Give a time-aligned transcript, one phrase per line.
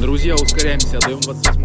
[0.00, 1.62] Друзья, ускоряемся, даем 28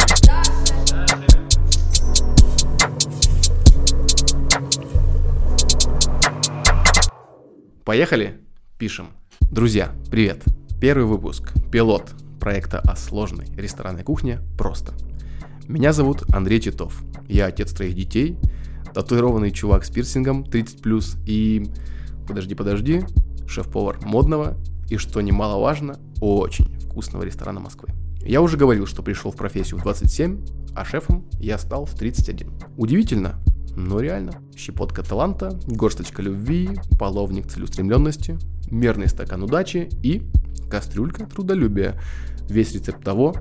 [7.83, 8.39] Поехали?
[8.77, 9.09] Пишем.
[9.49, 10.43] Друзья, привет.
[10.79, 11.51] Первый выпуск.
[11.71, 14.93] Пилот проекта о сложной ресторанной кухне «Просто».
[15.67, 17.01] Меня зовут Андрей Титов.
[17.27, 18.37] Я отец троих детей,
[19.01, 21.69] татуированный чувак с пирсингом 30+, и...
[22.27, 23.05] Подожди, подожди,
[23.47, 24.57] шеф-повар модного
[24.89, 27.89] и, что немаловажно, очень вкусного ресторана Москвы.
[28.21, 32.51] Я уже говорил, что пришел в профессию в 27, а шефом я стал в 31.
[32.77, 33.39] Удивительно,
[33.75, 34.33] но реально.
[34.55, 38.37] Щепотка таланта, горсточка любви, половник целеустремленности,
[38.69, 40.23] мерный стакан удачи и
[40.69, 41.99] кастрюлька трудолюбия.
[42.49, 43.33] Весь рецепт того,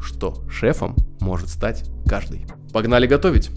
[0.00, 2.46] что шефом может стать каждый.
[2.72, 3.50] Погнали готовить!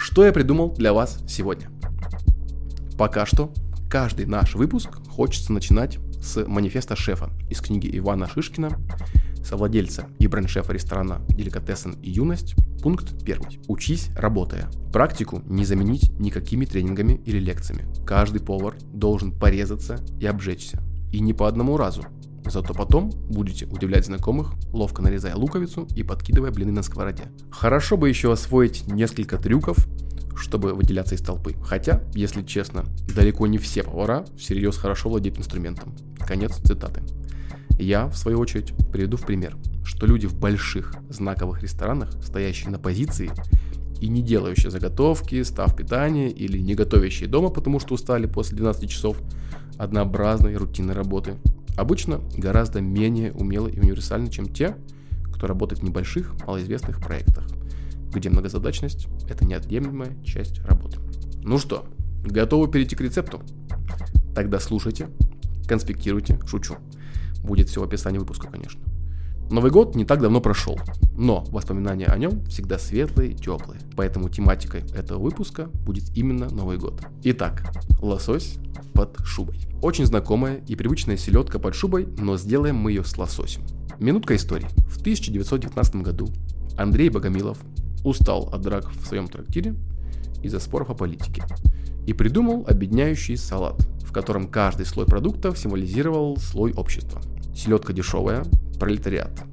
[0.00, 1.68] Что я придумал для вас сегодня?
[2.96, 3.52] Пока что
[3.90, 8.70] каждый наш выпуск хочется начинать с манифеста шефа из книги Ивана Шишкина,
[9.44, 13.60] совладельца и бренд-шефа ресторана «Деликатесен и юность», пункт 1.
[13.68, 14.70] Учись, работая.
[14.90, 17.86] Практику не заменить никакими тренингами или лекциями.
[18.06, 20.82] Каждый повар должен порезаться и обжечься.
[21.12, 22.06] И не по одному разу.
[22.46, 27.24] Зато потом будете удивлять знакомых, ловко нарезая луковицу и подкидывая блины на сковороде.
[27.50, 29.86] Хорошо бы еще освоить несколько трюков,
[30.40, 31.54] чтобы выделяться из толпы.
[31.62, 35.94] Хотя, если честно, далеко не все повара всерьез хорошо владеют инструментом.
[36.18, 37.02] Конец цитаты.
[37.78, 42.78] Я, в свою очередь, приведу в пример, что люди в больших знаковых ресторанах, стоящие на
[42.78, 43.30] позиции
[44.00, 48.90] и не делающие заготовки, став питания или не готовящие дома, потому что устали после 12
[48.90, 49.18] часов
[49.78, 51.36] однообразной рутинной работы,
[51.76, 54.76] обычно гораздо менее умелы и универсальны, чем те,
[55.32, 57.46] кто работает в небольших, малоизвестных проектах,
[58.12, 60.98] где многозадачность– это неотъемлемая часть работы.
[61.42, 61.84] Ну что,
[62.24, 63.40] готовы перейти к рецепту?
[64.34, 65.08] Тогда слушайте,
[65.66, 66.76] конспектируйте, шучу.
[67.42, 68.80] Будет все в описании выпуска, конечно.
[69.50, 70.78] Новый год не так давно прошел,
[71.16, 76.78] но воспоминания о нем всегда светлые и теплые, поэтому тематикой этого выпуска будет именно Новый
[76.78, 77.02] год.
[77.24, 78.58] Итак, лосось
[78.94, 79.58] под шубой.
[79.82, 83.62] Очень знакомая и привычная селедка под шубой, но сделаем мы ее с лососем.
[83.98, 84.68] Минутка истории.
[84.88, 86.28] В 1919 году
[86.76, 87.58] Андрей Богомилов
[88.04, 89.74] устал от драк в своем трактире
[90.42, 91.42] из-за споров о политике
[92.06, 97.20] и придумал объединяющий салат, в котором каждый слой продуктов символизировал слой общества.
[97.54, 98.44] Селедка дешевая,
[98.78, 99.44] пролетариат.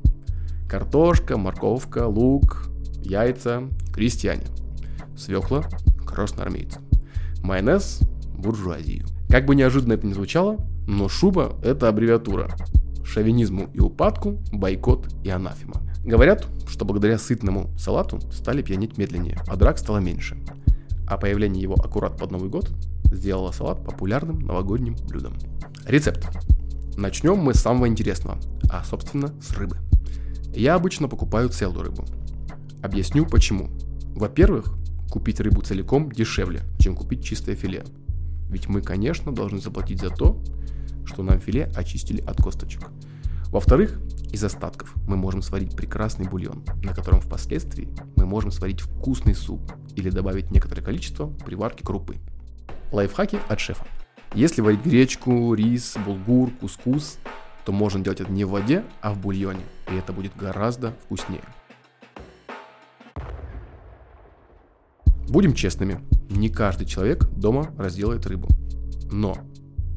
[0.67, 2.69] Картошка, морковка, лук,
[3.01, 3.63] яйца,
[3.93, 4.45] крестьяне.
[5.15, 5.63] Свекла,
[6.05, 6.79] красноармейцы.
[7.43, 8.01] Майонез,
[8.37, 9.05] буржуазию.
[9.29, 12.49] Как бы неожиданно это ни звучало, но шуба– это аббревиатура.
[13.03, 15.81] Шовинизму и упадку, бойкот и анафема.
[16.07, 20.37] Говорят, что благодаря сытному салату стали пьянить медленнее, а драк стало меньше.
[21.05, 22.71] А появление его аккурат под Новый год
[23.11, 25.33] сделало салат популярным новогодним блюдом.
[25.85, 26.25] Рецепт.
[26.95, 29.79] Начнем мы с самого интересного, а собственно с рыбы.
[30.55, 32.05] Я обычно покупаю целую рыбу.
[32.81, 33.69] Объясню почему.
[34.15, 34.77] Во-первых,
[35.11, 37.83] купить рыбу целиком дешевле, чем купить чистое филе.
[38.49, 40.41] Ведь мы, конечно, должны заплатить за то,
[41.03, 42.89] что нам филе очистили от косточек.
[43.49, 43.99] Во-вторых,
[44.31, 47.87] из остатков мы можем сварить прекрасный бульон, на котором впоследствии
[48.17, 49.61] мы можем сварить вкусный суп
[49.95, 52.17] или добавить некоторое количество при варке крупы.
[52.91, 53.85] Лайфхаки от шефа.
[54.33, 57.19] Если варить гречку, рис, булгур, кускус,
[57.65, 61.43] то можно делать это не в воде, а в бульоне, и это будет гораздо вкуснее.
[65.29, 68.47] Будем честными, не каждый человек дома разделает рыбу.
[69.09, 69.37] Но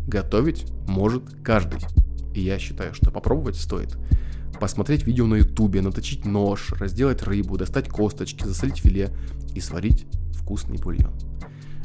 [0.07, 1.81] готовить может каждый.
[2.35, 3.97] И я считаю, что попробовать стоит.
[4.61, 9.11] Посмотреть видео на ютубе, наточить нож, разделать рыбу, достать косточки, засолить филе
[9.55, 11.15] и сварить вкусный бульон.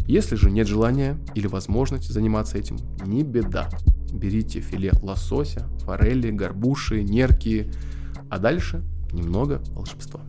[0.08, 3.70] Если же нет желания или возможности заниматься этим, не беда.
[4.12, 7.72] Берите филе лосося, форели, горбуши, нерки,
[8.30, 10.22] а дальше немного волшебства.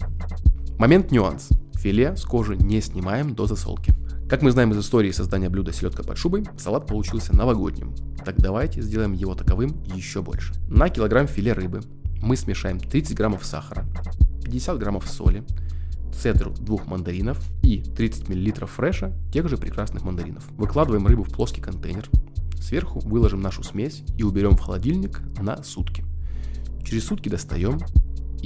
[0.79, 1.49] Момент нюанс.
[1.75, 3.93] Филе с кожи не снимаем до засолки.
[4.29, 7.95] Как мы знаем из истории создания блюда селедка под шубой, салат получился новогодним.
[8.25, 10.53] Так давайте сделаем его таковым еще больше.
[10.69, 11.81] На килограмм филе рыбы
[12.21, 13.87] мы смешаем 30 граммов сахара,
[14.43, 15.45] 50 граммов соли,
[16.13, 20.45] цедру двух мандаринов и 30 мл фреша тех же прекрасных мандаринов.
[20.57, 22.09] Выкладываем рыбу в плоский контейнер,
[22.61, 26.05] сверху выложим нашу смесь и уберем в холодильник на сутки.
[26.85, 27.79] Через сутки достаем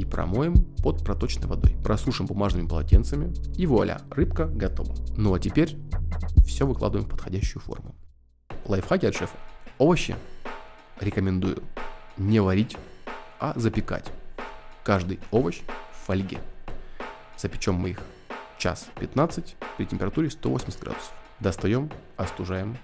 [0.01, 1.77] и промоем под проточной водой.
[1.85, 4.95] Просушим бумажными полотенцами и вуаля, рыбка готова.
[5.17, 5.77] Ну а теперь
[6.47, 7.95] все выкладываем в подходящую форму.
[8.65, 9.37] Лайфхаки от шефа.
[9.79, 10.17] Овощи
[11.01, 11.63] рекомендую
[12.17, 12.77] не варить,
[13.39, 14.11] а запекать.
[14.85, 15.61] Каждый овощ
[15.93, 16.39] в фольге.
[17.37, 18.01] Запечем мы их
[18.59, 21.13] час 15 при температуре 180 градусов.
[21.41, 22.77] Достаем, остужаем,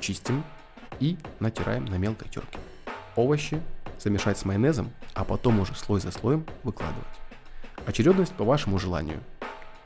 [0.00, 0.42] чистим
[1.00, 2.58] и натираем на мелкой терке.
[3.14, 3.60] Овощи
[4.02, 7.06] замешать с майонезом, а потом уже слой за слоем выкладывать.
[7.86, 9.20] Очередность по вашему желанию.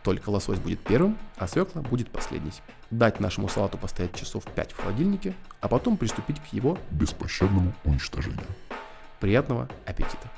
[0.03, 2.53] Только лосось будет первым, а свекла будет последней.
[2.91, 8.47] Дать нашему салату постоять часов 5 в холодильнике, а потом приступить к его беспощадному уничтожению.
[9.21, 10.31] Приятного аппетита!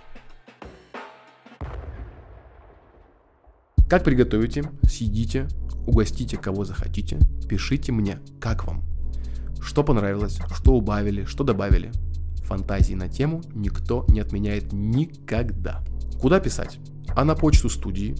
[3.88, 5.48] Как приготовите, съедите,
[5.86, 8.82] угостите кого захотите, пишите мне, как вам.
[9.62, 11.90] Что понравилось, что убавили, что добавили.
[12.48, 15.84] Фантазии на тему никто не отменяет никогда.
[16.20, 16.78] Куда писать?
[17.14, 18.16] А на почту студии,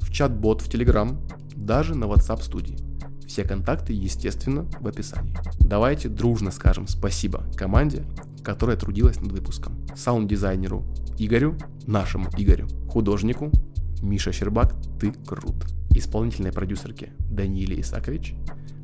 [0.00, 1.20] в чат-бот в Телеграм,
[1.54, 2.78] даже на WhatsApp студии.
[3.26, 5.36] Все контакты, естественно, в описании.
[5.60, 8.06] Давайте дружно скажем спасибо команде,
[8.42, 9.86] которая трудилась над выпуском.
[9.94, 10.84] Саунд-дизайнеру
[11.18, 13.52] Игорю, нашему Игорю, художнику
[14.00, 15.66] Миша Щербак, ты крут.
[15.90, 18.34] Исполнительной продюсерке Данииле Исакович,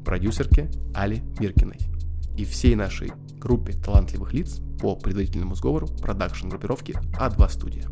[0.05, 1.79] продюсерке Али Миркиной
[2.37, 3.13] и всей нашей
[3.45, 7.85] группе талантливых лиц по предварительному сговору продакшн группировки А2 Студия.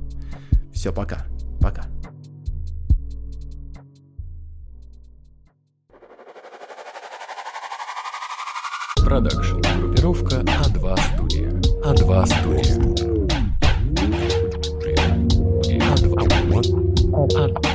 [0.73, 1.27] Все, пока.
[1.61, 1.85] Пока.
[9.05, 11.51] Продакшн группировка А2 Студия.
[11.85, 12.77] А2 Студия.
[15.93, 16.23] А2.
[17.13, 17.72] А2.